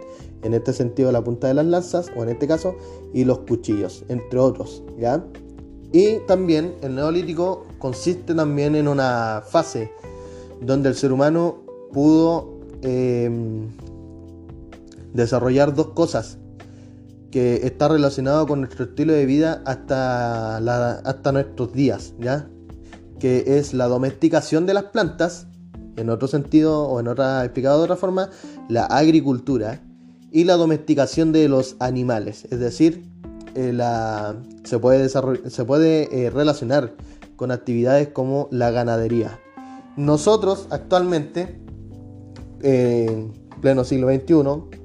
[0.43, 2.77] En este sentido la punta de las lanzas o en este caso
[3.13, 5.25] y los cuchillos, entre otros, ¿ya?
[5.93, 9.91] Y también el neolítico consiste también en una fase
[10.61, 13.69] donde el ser humano pudo em,
[15.15, 16.39] desarrollar dos cosas
[17.31, 22.49] que está relacionado con nuestro estilo de vida hasta, hasta nuestros días, ¿ya?
[23.19, 25.47] Que es la domesticación de las plantas,
[25.97, 28.31] en otro sentido o en otra explicado de otra forma,
[28.69, 29.81] la agricultura
[30.31, 33.05] y la domesticación de los animales, es decir,
[33.55, 36.95] eh, la, se puede, se puede eh, relacionar
[37.37, 39.39] con actividades como la ganadería.
[39.97, 41.61] Nosotros actualmente,
[42.63, 44.84] en pleno siglo XXI,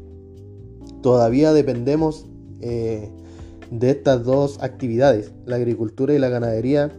[1.01, 2.25] todavía dependemos
[2.61, 3.09] eh,
[3.71, 6.91] de estas dos actividades, la agricultura y la ganadería,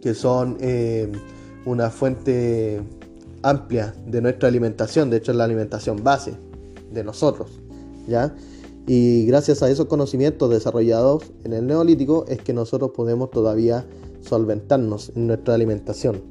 [0.00, 1.10] que son eh,
[1.64, 2.80] una fuente
[3.42, 6.34] amplia de nuestra alimentación, de hecho es la alimentación base
[6.92, 7.50] de nosotros,
[8.06, 8.34] ¿ya?
[8.86, 13.84] Y gracias a esos conocimientos desarrollados en el neolítico es que nosotros podemos todavía
[14.22, 16.22] solventarnos en nuestra alimentación.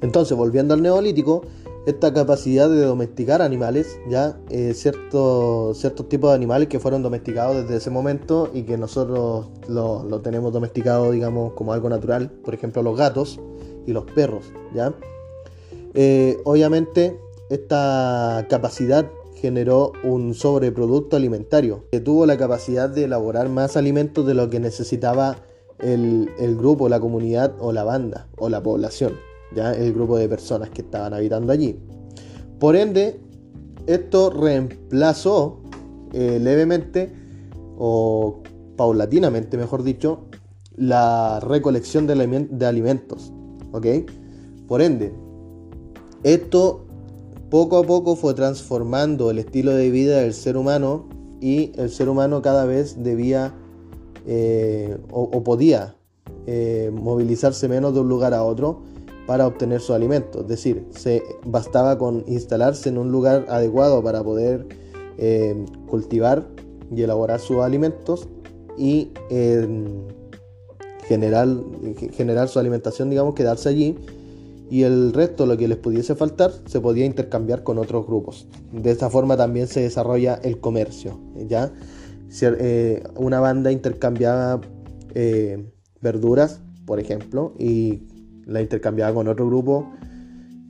[0.00, 1.42] Entonces, volviendo al neolítico,
[1.86, 7.56] esta capacidad de domesticar animales, ya eh, ciertos, ciertos tipos de animales que fueron domesticados
[7.56, 12.82] desde ese momento y que nosotros lo, tenemos domesticado, digamos, como algo natural, por ejemplo,
[12.82, 13.40] los gatos
[13.86, 14.94] y los perros, ya.
[15.94, 17.18] Eh, obviamente,
[17.50, 24.34] esta capacidad generó un sobreproducto alimentario que tuvo la capacidad de elaborar más alimentos de
[24.34, 25.38] lo que necesitaba
[25.80, 30.28] el, el grupo, la comunidad o la banda o la población ya el grupo de
[30.28, 31.78] personas que estaban habitando allí.
[32.58, 33.20] Por ende,
[33.86, 35.62] esto reemplazó
[36.12, 37.12] eh, levemente
[37.76, 38.42] o
[38.76, 40.26] paulatinamente, mejor dicho,
[40.76, 43.32] la recolección de, alimentos.
[44.68, 45.12] Por ende,
[46.22, 46.86] esto
[47.50, 51.08] poco a poco fue transformando el estilo de vida del ser humano
[51.40, 53.54] y el ser humano cada vez debía
[54.26, 55.96] eh, o, podía
[56.46, 58.82] eh, movilizarse menos de un lugar a otro
[59.26, 60.40] para obtener su alimento.
[60.40, 64.66] Es decir, se bastaba con instalarse en un lugar adecuado para poder
[65.18, 66.46] eh, cultivar
[66.94, 68.28] y elaborar sus alimentos
[68.76, 69.84] y em,
[71.06, 71.48] generar,
[72.12, 73.96] generar su alimentación, digamos, quedarse allí
[74.72, 78.48] y el resto, lo que les pudiese faltar, se podía intercambiar con otros grupos.
[78.72, 81.20] De esta forma también se desarrolla el comercio.
[81.46, 81.70] ¿ya?
[82.40, 84.62] Eh, una banda intercambiaba
[85.14, 88.04] eh, verduras, por ejemplo, y
[88.46, 89.92] la intercambiaba con otro grupo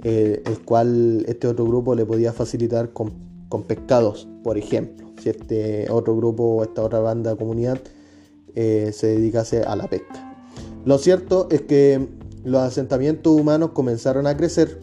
[0.04, 3.12] eh, el cual este otro grupo le podía facilitar con,
[3.48, 7.78] con, pescados, por ejemplo, si este otro grupo esta otra banda comunidad
[8.56, 10.34] eh, se dedicase a la pesca.
[10.84, 12.08] Lo cierto es que
[12.42, 14.80] los asentamientos humanos comenzaron a crecer,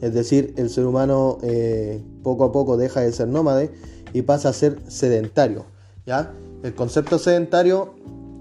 [0.00, 3.72] es decir, el ser humano eh, poco a poco deja de ser nómade
[4.12, 5.64] y pasa a ser sedentario.
[6.06, 6.32] ¿ya?
[6.62, 7.94] El concepto sedentario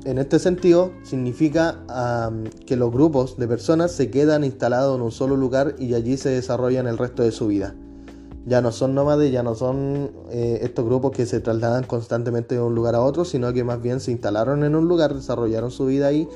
[0.07, 1.83] en este sentido significa
[2.65, 6.29] que los grupos de personas se quedan instalados en un solo lugar y allí se
[6.29, 7.75] desarrollan el resto de su vida.
[8.45, 12.61] Ya no son nómades, ya no son eh, estos grupos que se trasladan constantemente de
[12.61, 15.87] un lugar a otro, sino que más bien se instalaron en un lugar, desarrollaron su
[15.87, 16.29] vida ahí,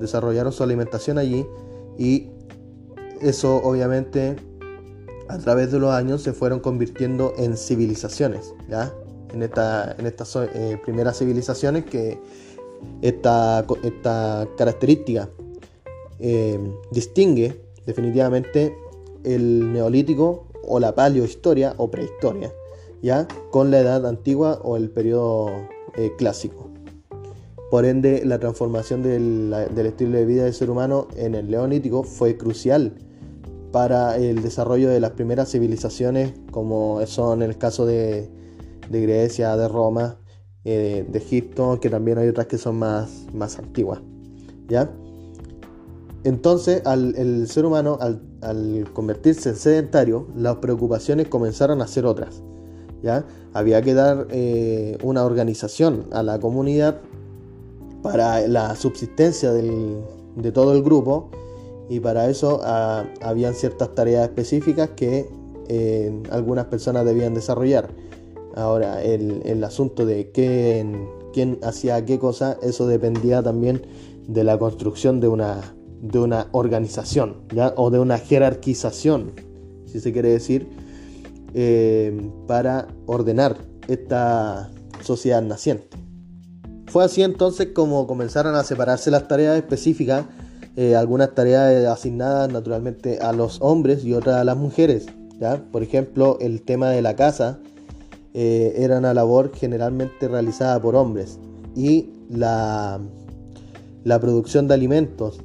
[0.00, 1.46] desarrollaron su alimentación allí
[1.96, 2.28] y
[3.22, 4.36] eso obviamente
[5.30, 8.52] a través de los años se fueron convirtiendo en civilizaciones,
[9.32, 12.20] en estas eh, primeras civilizaciones que
[13.02, 15.28] esta, esta característica
[16.18, 16.58] eh,
[16.90, 18.74] distingue definitivamente
[19.24, 22.52] el neolítico o la paleohistoria o prehistoria,
[23.02, 23.28] ¿ya?
[23.50, 25.50] Con la edad antigua o el periodo
[25.96, 26.70] eh, clásico.
[27.70, 29.52] Por ende, la transformación del,
[29.84, 32.94] estilo de vida del ser humano en el neolítico fue crucial
[33.72, 38.30] para el desarrollo de las primeras civilizaciones, como son el caso de
[38.88, 40.16] Grecia, de Roma,
[40.64, 44.00] eh, de Egipto, que también hay otras que son más, más antiguas.
[44.68, 44.90] ¿ya?
[46.24, 52.06] Entonces, al, el ser humano, al, al, convertirse en sedentario, las preocupaciones comenzaron a ser
[52.06, 52.42] otras.
[53.02, 53.24] ¿ya?
[53.52, 57.00] Había que dar eh, una organización a la comunidad
[58.02, 60.00] para la subsistencia del,
[60.36, 61.30] de todo el grupo
[61.88, 65.28] y para eso ah, habían ciertas tareas específicas que
[65.68, 67.90] eh, algunas personas debían desarrollar.
[68.56, 73.82] Ahora, el, asunto de quién, quién hacía qué cosa, eso dependía también
[74.28, 77.42] de la construcción de una, de una organización
[77.76, 79.32] o de una jerarquización,
[79.86, 80.68] si se quiere decir,
[81.52, 83.56] eh, para ordenar
[83.88, 84.70] esta
[85.02, 85.96] sociedad naciente.
[86.86, 90.26] Fue así entonces como comenzaron a separarse las tareas específicas,
[90.76, 95.06] eh, algunas tareas asignadas naturalmente a los hombres y otras a las mujeres.
[95.40, 95.60] ¿ya?
[95.72, 97.58] Por ejemplo, el tema de la casa
[98.34, 101.38] eh, era una labor generalmente realizada por hombres
[101.76, 103.00] y la,
[104.02, 105.40] la producción de alimentos,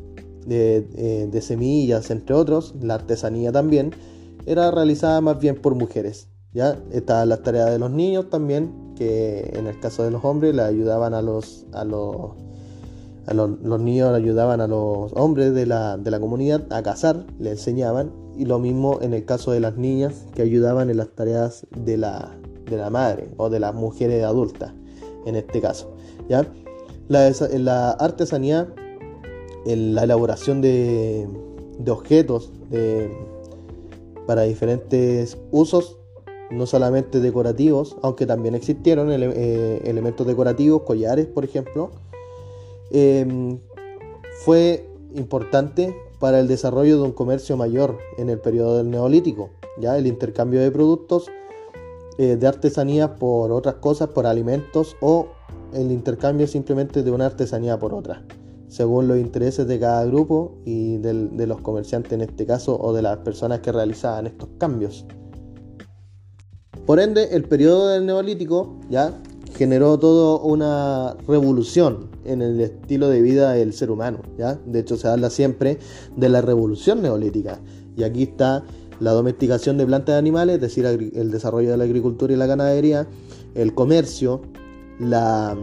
[0.48, 3.92] de, eh, de, semillas, entre otros, la artesanía también,
[4.48, 6.30] era realizada más bien por mujeres.
[6.52, 6.80] ¿ya?
[6.92, 10.64] Estaban las tareas de los niños también, que en el caso de los hombres le
[10.64, 12.32] ayudaban a los, a los,
[13.28, 17.52] a los niños ayudaban a los hombres de la, de la comunidad a cazar, le
[17.52, 21.68] enseñaban, y lo mismo en el caso de las niñas que ayudaban en las tareas
[21.76, 24.74] de la, de la madre o de las mujeres adultas,
[25.26, 25.92] en este caso.
[26.28, 26.46] ¿ya?
[27.08, 28.74] La, artesanía,
[29.66, 31.28] la elaboración de,
[31.88, 32.52] objetos
[34.28, 35.98] para diferentes usos,
[36.52, 41.92] no solamente decorativos, aunque también existieron eh, elementos decorativos, collares, por ejemplo,
[42.92, 43.60] em,
[44.44, 49.50] fue importante para el desarrollo de un comercio mayor en el periodo del neolítico.
[49.80, 51.28] Ya el intercambio de productos
[52.20, 55.30] eh, de artesanía por otras cosas, por alimentos o
[55.74, 58.26] el intercambio simplemente de una artesanía por otra,
[58.68, 63.04] según los intereses de cada grupo y de los comerciantes en este caso o de
[63.04, 65.06] las personas que realizaban estos cambios.
[66.86, 69.14] Por ende, el periodo del neolítico ya
[69.56, 74.20] generó toda una revolución en el estilo de vida del ser humano.
[74.38, 74.56] ¿ya?
[74.66, 75.80] De hecho, se habla siempre
[76.18, 77.62] de la revolución neolítica.
[77.96, 78.64] Y aquí está
[79.00, 82.46] la domesticación de plantas y animales, es decir, el desarrollo de la agricultura y la
[82.46, 83.08] ganadería,
[83.56, 84.42] el comercio,
[85.00, 85.58] la,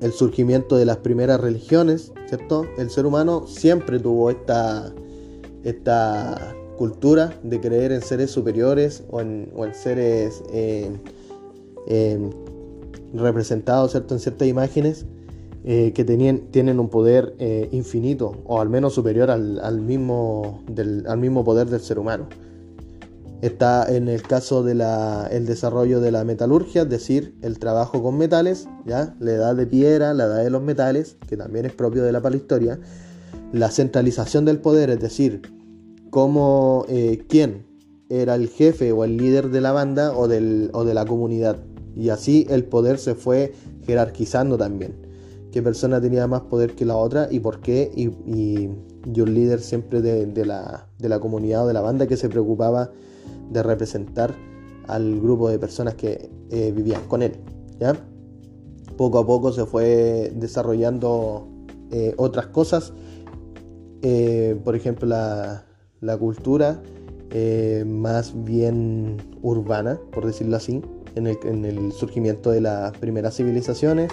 [0.00, 2.64] el surgimiento de las primeras religiones, ¿cierto?
[2.78, 4.92] El ser humano siempre tuvo esta,
[5.64, 10.90] esta cultura de creer en seres superiores o en, seres eh,
[11.88, 12.30] eh,
[13.14, 14.14] representados, ¿cierto?
[14.14, 15.06] En ciertas imágenes
[15.64, 20.62] eh, que tienen un poder eh, infinito o al menos superior al, mismo,
[21.06, 22.28] al mismo poder del ser humano.
[23.42, 24.78] Está en el caso del
[25.46, 29.16] desarrollo de la metalurgia, es decir, el trabajo con metales, ¿ya?
[29.18, 32.20] la edad de piedra, la edad de los metales, que también es propio de la
[32.20, 32.78] palehistoria,
[33.52, 35.42] la centralización del poder, es decir,
[36.10, 37.66] cómo, eh, quién
[38.08, 41.58] era el jefe o el líder de la banda o, del, o de la comunidad.
[41.96, 43.52] Y así el poder se fue
[43.86, 45.07] jerarquizando también
[45.52, 50.02] qué persona tenía más poder que la otra y por qué, y, un líder siempre
[50.02, 52.90] de, la, comunidad o de la banda que se preocupaba
[53.50, 54.34] de representar
[54.86, 57.32] al grupo de personas que eh, vivían con él.
[57.80, 57.94] ¿ya?
[58.96, 61.48] Poco a poco se fue desarrollando
[61.90, 62.92] eh, otras cosas,
[64.02, 65.64] eh, por ejemplo la,
[66.00, 66.80] la cultura
[67.30, 70.80] eh, más bien urbana, por decirlo así,
[71.14, 74.10] en el, surgimiento de las primeras civilizaciones.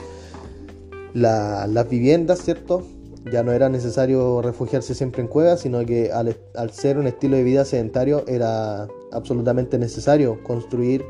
[1.16, 2.84] Las viviendas, ¿cierto?
[3.32, 6.36] Ya no era necesario refugiarse siempre en cuevas, sino que al,
[6.72, 11.04] ser un estilo de vida sedentario era absolutamente necesario construir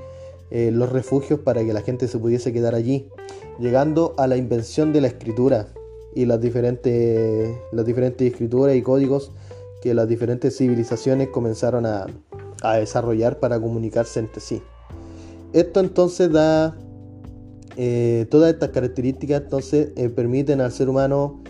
[0.52, 3.10] eh, los refugios para que la gente se pudiese quedar allí,
[3.60, 5.68] llegando a la invención de la escritura
[6.14, 9.32] y las diferentes, las diferentes escrituras y códigos
[9.82, 12.08] que las diferentes civilizaciones comenzaron a,
[12.80, 14.62] desarrollar para comunicarse entre sí.
[15.54, 16.76] Esto entonces da
[17.78, 21.42] eh, todas estas características entonces eh, permiten al ser humano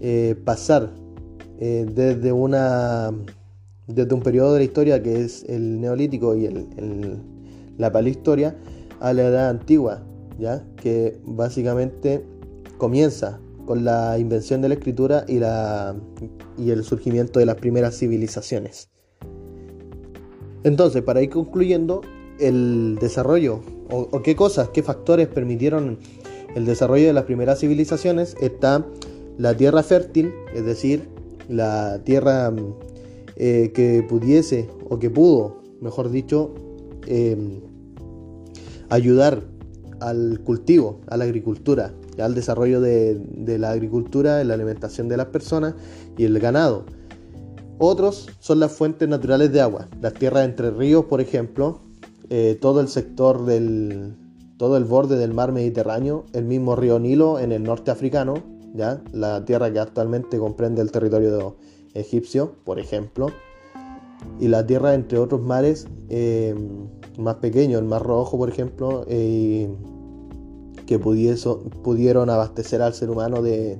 [0.00, 0.90] eh, pasar
[1.58, 3.12] desde una
[3.86, 7.20] desde un periodo de la historia que es el neolítico y el,
[7.78, 8.56] la palehistoria
[8.98, 10.02] a la edad antigua,
[10.40, 12.24] ya que básicamente
[12.78, 15.94] comienza con la invención de la escritura y, la,
[16.58, 18.88] y el surgimiento de las primeras civilizaciones.
[20.64, 22.02] Entonces, para ir concluyendo,
[22.42, 25.98] el desarrollo, o, qué cosas, qué factores permitieron
[26.54, 28.86] el desarrollo de las primeras civilizaciones, está
[29.38, 31.08] la tierra fértil, es decir,
[31.48, 32.52] la tierra
[33.36, 36.54] eh, que pudiese o que pudo, mejor dicho,
[37.06, 37.60] em,
[38.88, 39.42] ayudar
[40.00, 45.74] al cultivo, a la agricultura, al desarrollo de, la agricultura, la alimentación de las personas
[46.16, 46.84] y el ganado.
[47.78, 51.80] Otros son las fuentes naturales de agua, las tierras entre ríos, por ejemplo,
[52.34, 54.14] eh, todo el sector del,
[54.56, 58.36] todo el borde del mar Mediterráneo, el mismo río Nilo en el norte africano,
[58.72, 61.56] ya la tierra que actualmente comprende el territorio
[61.92, 63.26] egipcio, por ejemplo,
[64.40, 66.54] y la tierra entre otros mares eh,
[67.18, 69.68] más pequeños, el mar Rojo, por ejemplo, eh,
[70.86, 73.78] que pudieron abastecer al ser humano de,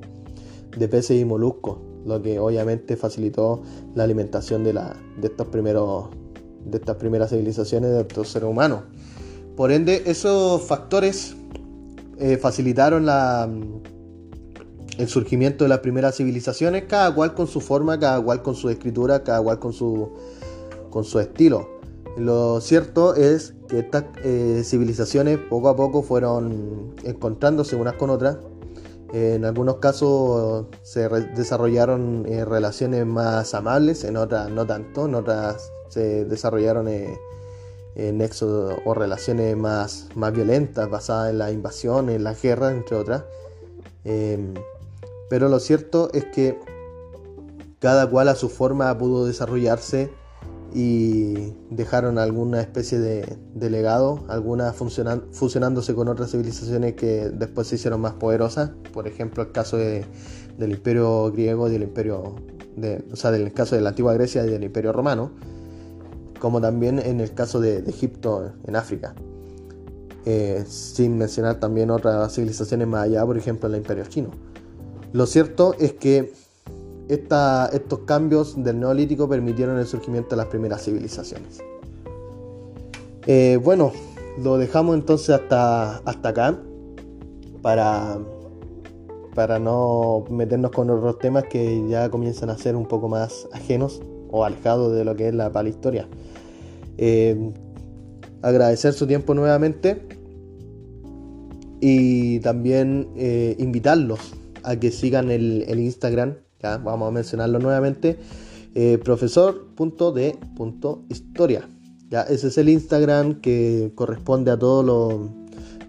[0.90, 3.62] peces y moluscos, lo que obviamente facilitó
[3.94, 6.08] la alimentación de, la, de, estos primeros,
[6.64, 8.80] de estas primeras civilizaciones de estos seres humanos.
[9.56, 11.36] Por ende, esos factores
[12.18, 13.48] eh, facilitaron la,
[14.98, 18.70] el surgimiento de las primeras civilizaciones, cada cual con su forma, cada cual con su
[18.70, 20.10] escritura, cada cual con su,
[20.90, 21.68] con su estilo.
[22.16, 28.36] Lo cierto es que estas eh, civilizaciones poco a poco fueron encontrándose unas con otras.
[29.12, 35.70] En algunos casos se desarrollaron eh, relaciones más amables, en otras no tanto, en otras
[35.88, 37.18] se desarrollaron eh,
[37.94, 43.24] nexos o relaciones más, más violentas basadas en la invasión, en la guerra, entre otras.
[44.04, 44.54] Em,
[45.28, 46.58] pero lo cierto es que
[47.78, 50.10] cada cual a su forma pudo desarrollarse
[50.74, 58.00] y dejaron alguna especie de, legado, algunas fusionándose con otras civilizaciones que después se hicieron
[58.00, 60.06] más poderosas, por ejemplo el caso del
[60.58, 62.36] imperio griego y del imperio,
[62.76, 65.32] de, o sea, del caso de la antigua Grecia y del imperio romano,
[66.40, 69.14] como también en el caso de, Egipto en África,
[70.24, 74.30] eh, sin mencionar también otras civilizaciones más allá, por ejemplo el imperio chino.
[75.12, 76.32] Lo cierto es que
[77.08, 81.60] estos cambios del neolítico permitieron el surgimiento de las primeras civilizaciones.
[83.26, 83.92] Eh, bueno,
[84.42, 86.58] lo dejamos entonces hasta, hasta acá
[87.60, 88.18] para,
[89.34, 94.00] para no meternos con otros temas que ya comienzan a ser un poco más ajenos
[94.30, 96.08] o alejados de lo que es la palihistoria.
[96.98, 97.52] Eh,
[98.42, 100.02] agradecer su tiempo nuevamente
[101.80, 104.34] y también eh, invitarlos
[104.64, 108.18] a que sigan el, el Instagram vamos a mencionarlo nuevamente,
[108.74, 111.68] eh, profesor.de.historia.
[112.08, 112.22] ¿ya?
[112.22, 115.30] Ese es el Instagram que corresponde a todo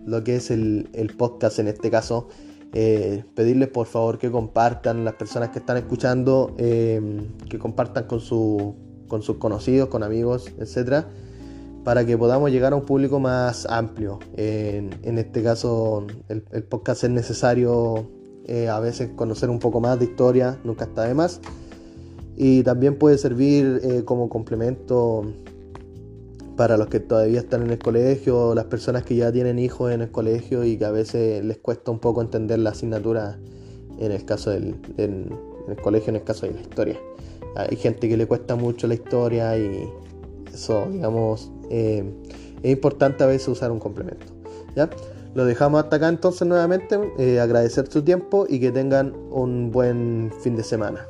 [0.05, 2.29] lo, que es el, podcast en este caso.
[2.75, 8.19] Eh, pedirles por favor que compartan las personas que están escuchando, eh, que compartan con,
[9.07, 11.07] con sus conocidos, con amigos, etcétera,
[11.83, 14.17] para que podamos llegar a un público más amplio.
[14.37, 18.09] En, este caso, el, el, podcast es necesario
[18.45, 21.39] eh, a veces conocer un poco más de historia nunca está de más.
[22.35, 25.23] Y también puede servir eh, como complemento
[26.57, 30.01] para los que todavía están en el colegio, las personas que ya tienen hijos en
[30.01, 33.39] el colegio y que a veces les cuesta un poco entender la asignatura
[33.97, 36.99] en el caso del, el colegio, en el caso de la historia.
[37.55, 39.89] Hay gente que le cuesta mucho la historia y
[40.53, 42.03] eso, digamos, eh,
[42.61, 44.25] es importante a veces usar un complemento.
[44.75, 44.89] ¿ya?
[45.33, 46.99] Lo dejamos hasta acá entonces nuevamente.
[47.17, 51.07] Eh, agradecer su tiempo y que tengan un buen fin de semana.